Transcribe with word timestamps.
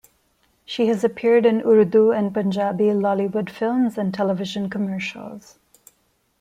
She 0.65 0.87
has 0.87 1.03
appeared 1.03 1.45
in 1.45 1.61
Urdu 1.61 2.09
and 2.11 2.33
Punjabi 2.33 2.85
Lollywood 2.85 3.51
films 3.51 3.99
and 3.99 4.11
television 4.11 4.67
commercials. 4.67 5.59